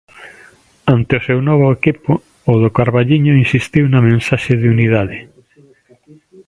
[0.95, 2.11] Ante o seu novo equipo,
[2.51, 5.17] o do Carballiño insistiu na mensaxe de unidade.